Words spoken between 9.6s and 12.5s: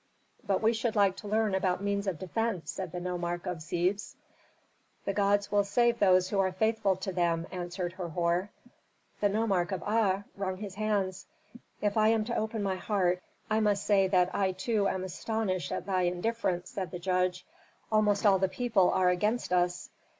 of Aa wrung his hands. "If I am to